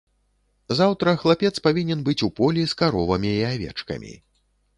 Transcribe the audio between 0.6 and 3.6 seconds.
Заўтра хлапец павінен быць у полі з каровамі і